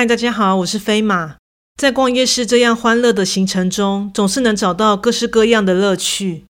[0.00, 1.36] 嗨，大家好，我是飞马。
[1.76, 6.46] 在逛夜市这样欢乐的行程中，总是能找到各式各样的乐趣。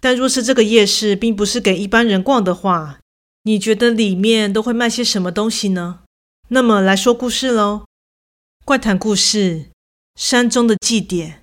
[0.00, 3.00] 但若是这个夜市并不是给一般人逛的话，
[3.42, 5.98] 你觉得里面都会卖些什么东西呢？
[6.48, 7.82] 那么来说故事喽。
[8.64, 9.66] 怪谈故事：
[10.14, 11.42] 山中的祭典。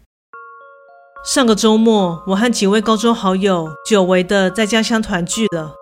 [1.23, 5.75] 上个周末，我和几位高中好友久违的在家乡团聚了。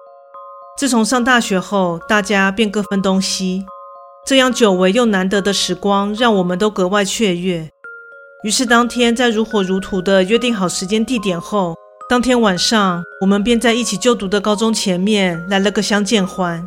[0.77, 3.63] 自从上大学后，大家便各分东西。
[4.25, 7.69] 这样久违又难得的时光，让我们都格外雀跃。
[8.43, 11.75] 于是当天在如火如荼的约定好时间地点后，
[12.07, 16.65] 当天晚上我们便在一起就读的高中前面来了个相见欢。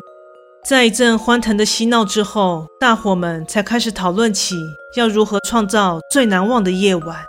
[0.65, 4.55] 在一阵欢腾的嬉闹之后，大伙们才开始讨论起
[4.95, 7.25] 要如何创造最难忘的夜晚。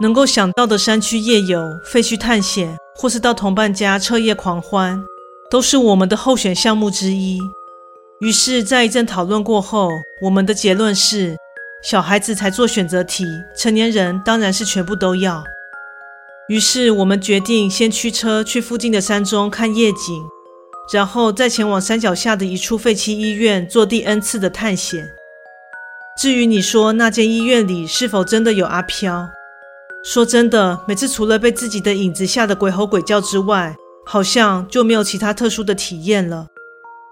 [0.00, 5.02] 能够想到的山区夜游、废墟探险，或是到同伴家彻夜狂欢，
[5.50, 7.40] 都是我们的候选项目之一。
[8.20, 9.90] 于是，在一阵讨论过后，
[10.22, 11.36] 我们的结论是：
[11.84, 13.24] 小孩子才做选择题，
[13.56, 15.44] 成年人当然是全部都要。
[16.48, 20.24] 于是，我们决定先驱车去附近的山中看夜景，
[20.92, 25.08] 然后再前往山脚下的一处废弃医院做第 N 次的探险。
[26.20, 29.30] 至于你说那间医院里是否真的有阿飘？
[30.02, 36.48] 说真的，每次除了被自己的影子吓得鬼吼鬼叫之外，好像就没有其他特殊的体验了。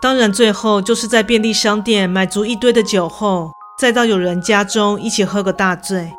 [0.00, 6.12] 当然，最后就是在便利商店买足一堆的酒后，再到有人家中一起喝个大醉。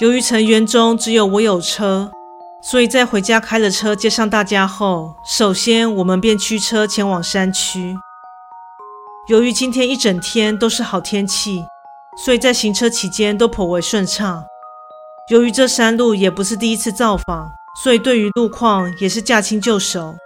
[0.00, 2.10] 由于成员中只有我有车，
[2.62, 7.96] 所以在回家开了车接上大家后，首先我们便驱车前往山区。
[9.28, 11.64] 由于今天一整天都是好天气，
[12.24, 14.42] 所以在行车期间都颇为顺畅。
[15.30, 20.16] 由于这山路也不是第一次造访，所以对于路况也是驾轻就熟。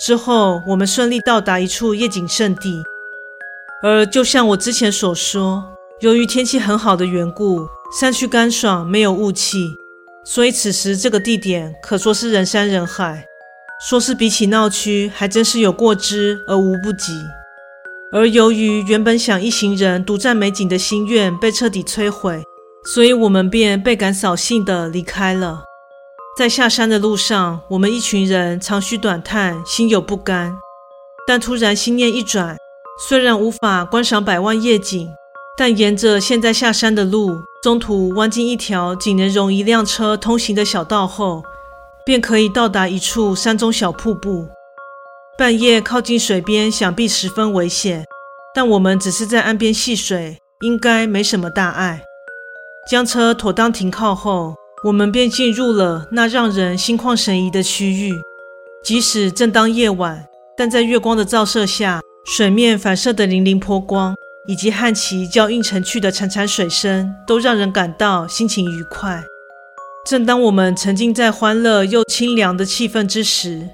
[0.00, 2.82] 之后，我们顺利到达一处夜景胜地。
[3.82, 5.62] 而就像我之前所说，
[6.00, 7.68] 由于天气很好的缘故，
[8.00, 9.76] 山区干爽，没有雾气，
[10.24, 13.26] 所以此时这个地点可说是人山人海。
[13.86, 17.12] 说是比起闹区，还真是有过之而无不及。
[18.12, 22.42] 而由于原本想一行人独占美景的心愿被彻底摧毁，
[22.94, 25.64] 所以我们便倍感扫兴地离开了。
[26.36, 30.56] 在下山的路上，我们一群人长吁短叹，心有不甘。
[31.26, 32.56] 但突然心念一转，
[33.08, 35.08] 虽然无法观赏百万夜景，
[35.56, 41.42] 但沿着现在下山的路，中途弯进一条仅能容一辆车通行的小道后，
[42.06, 44.48] 便可以到达一处山中小瀑布。
[45.36, 48.06] 半夜靠近水边，想必十分危险，
[48.54, 52.02] 但我们只是在岸边戏水，应该没什么大碍。
[52.90, 58.14] 将车妥当停靠后，我们便进入了那让人心旷神怡的区域。
[58.82, 60.26] 即使正当夜晚，
[60.56, 64.14] 但在月光的照射下，水面反射的粼粼波光，
[64.48, 69.22] 以及旱期较映成趣的潺潺水声，都让人感到心情愉快。
[70.06, 73.68] 正当我们沉浸在欢乐又清凉的气氛之时，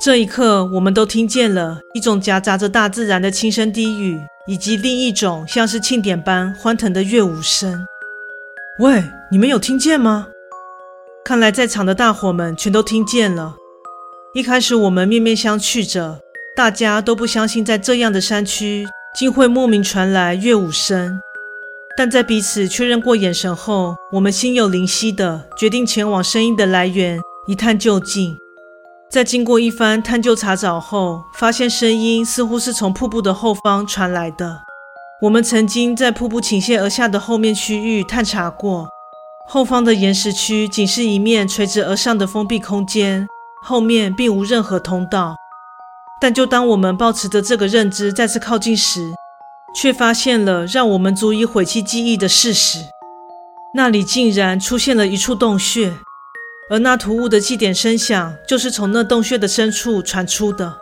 [0.00, 7.84] 这一刻，我们都听见了一种夹杂着大自然的轻声低语，以及另一种像是庆典般欢腾的乐舞声。
[8.78, 10.28] 喂，你们有听见吗？
[11.24, 13.54] 看来在场的大伙们全都听见了。
[14.34, 16.20] 一开始我们面面相觑着，
[16.54, 18.86] 大家都不相信在这样的山区
[19.16, 21.18] 竟会莫名传来乐舞声。
[21.96, 28.36] 但在彼此确认过眼神后，我们心有灵犀的决定前往声音的来源一探究竟。
[29.10, 34.60] 在经过一番探究查找后，发现声音似乎是从瀑布的后方传来的。
[35.22, 38.90] 我们曾经在瀑布倾泻而下的后面区域探查过。
[39.46, 43.26] 后方的岩石区仅是一面垂直而上的封闭空间，
[43.62, 45.36] 后面并无任何通道。
[46.20, 49.12] 但就当我们抱持着这个认知再次靠近时，
[49.76, 52.78] 却发现了让我们足以毁弃记忆的事实：
[53.74, 55.92] 那里竟然出现了一处洞穴，
[56.70, 60.78] 而那突兀的祭典声响就是从那洞穴的深处传出的。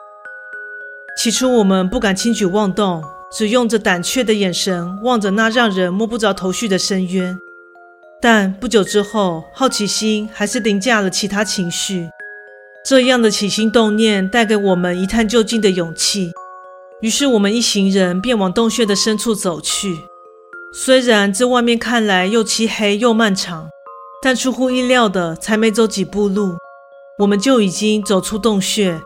[1.19, 7.37] 起初我们不敢轻举妄动，只用着胆怯的眼神望着那让人摸不着头绪的深渊。
[8.23, 12.09] 但不久之后，好奇心还是凌驾了其他情绪。
[12.87, 16.31] 这样的起心动念带给我们一探究竟的勇气。
[17.01, 19.99] 于是，我们一行人便往洞穴的深处走去。
[20.73, 23.69] 虽然这外面看来又漆黑又漫长，
[24.23, 26.55] 但出乎意料的，才没走几步路，
[27.19, 29.01] 我们就已经走出洞穴。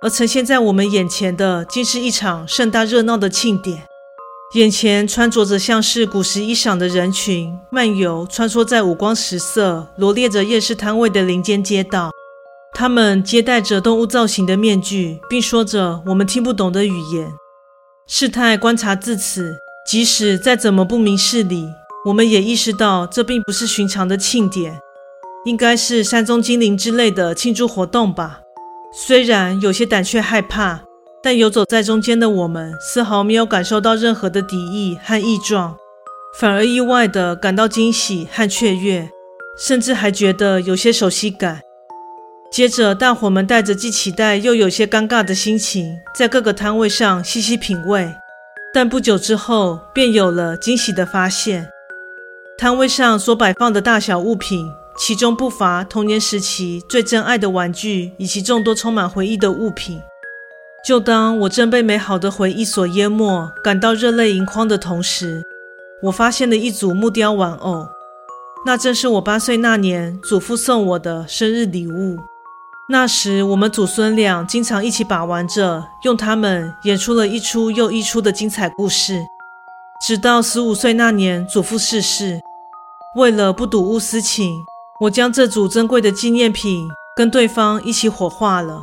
[0.00, 3.82] 而呈现在我们眼前的，竟是一场盛大热闹的庆典。
[4.54, 12.12] 眼前穿着着像是古时衣裳的人群，漫游穿梭在五光十色、罗列着夜市摊位的林间街道。
[12.72, 17.32] 他们皆戴着动物造型的面具，并说着我们听不懂的语言。
[18.06, 19.56] 事态观察至此，
[19.90, 21.66] 即使再怎么不明事理，
[22.06, 24.78] 我们也意识到这并不是寻常的庆典，
[25.46, 28.42] 应该是山中精灵之类的庆祝活动吧。
[28.92, 30.83] 虽然有些胆怯害怕，
[31.24, 35.74] 但游走在中间的我们丝毫没有感受到任何的敌意和异状，
[36.38, 39.08] 反而意外地感到惊喜和雀跃，
[39.58, 41.62] 甚至还觉得有些熟悉感。
[42.52, 48.14] 接着，大伙们带着既期待又有些尴尬的心情，在各个摊位上细细品味。
[48.74, 51.70] 但不久之后，便有了惊喜的发现：
[52.58, 59.98] 摊位上所摆放的大小物品，其中不乏童年时期最珍爱的玩具，以及众多充满回忆的物品。
[60.84, 65.42] 就当我正被美好的回忆所淹没，感到热泪盈眶的同时，
[66.02, 67.88] 我发现了一组木雕玩偶，
[68.66, 72.18] 那正是我八岁那年祖父送我的生日礼物。
[72.90, 79.18] 那时，我们祖孙俩经常一起把玩着，用它们演出了一出又一出的精彩故事。
[80.06, 82.38] 直到十五岁那年，祖父逝世，
[83.16, 84.52] 为了不睹物思情，
[85.00, 86.86] 我将这组珍贵的纪念品
[87.16, 88.82] 跟对方一起火化了。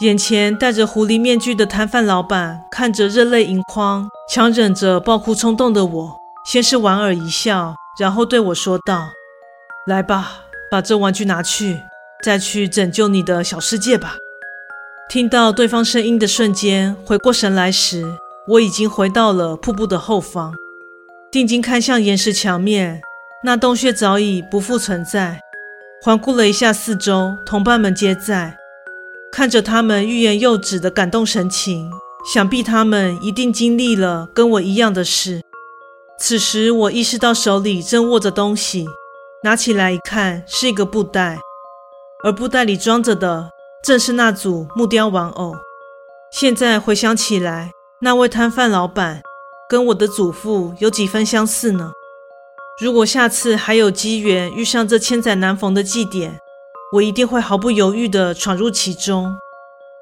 [0.00, 9.10] 眼前戴着狐狸面具的摊贩老板看着热泪盈眶、强忍着爆哭冲动的我，先是莞尔一笑，然后对我说道
[9.86, 11.80] ：“来吧，把这玩具拿去。”
[12.24, 14.16] 再去拯救你的小世界吧。
[15.10, 18.02] 听到对方声音的瞬间，回过神来时，
[18.48, 20.54] 我已经回到了瀑布的后方，
[21.30, 23.02] 定睛看向岩石墙面，
[23.44, 25.40] 那洞穴早已不复存在。
[26.02, 28.56] 环顾了一下四周，同伴们皆在，
[29.34, 31.90] 看着他们欲言又止的感动神情，
[32.32, 35.42] 想必他们一定经历了跟我一样的事。
[36.20, 38.86] 此时，我意识到手里正握着东西，
[39.42, 41.40] 拿起来一看，是一个布袋。
[42.22, 43.50] 而布袋里装着的
[43.82, 45.56] 正是那组木雕玩偶。
[46.30, 47.72] 现在回想起来，
[48.02, 49.20] 那位摊贩老板
[49.68, 51.90] 跟我的祖父有几分相似呢？
[52.80, 56.38] 如果下次还有机缘遇上这千载难逢的祭典，
[56.94, 59.36] 我一定会毫不犹豫地闯入其中，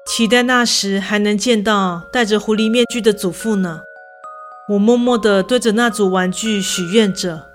[0.05, 3.81] 期待那时还能见到戴着狐狸面具的祖父呢。
[4.69, 7.47] 我默默地对着那组玩具许愿着。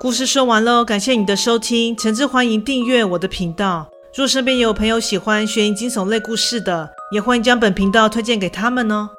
[0.00, 3.88] 故事说完喽，感谢你的收听，诚挚欢迎订阅我的频道。
[4.12, 9.10] 若身边有朋友喜欢悬疑惊悚类故事的，也欢迎将本频道推荐给他们哦。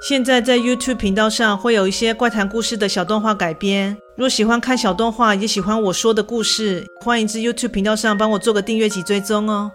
[0.00, 9.70] 现在在 YouTube 频道上会有一些怪谈故事的小动画改编，若喜欢看小动画，也喜欢我说的故事，欢迎至 YouTube 频道上帮我做个订阅及追踪哦。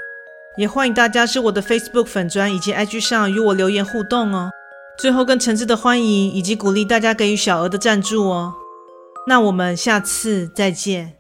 [0.58, 4.50] 也欢迎大家至我的 Facebook 粉砖以及 IG 上与我留言互动哦。
[4.98, 8.56] 最后更诚挚的欢迎以及鼓励大家给予小额的赞助哦。
[9.28, 11.15] 那我们下次再见。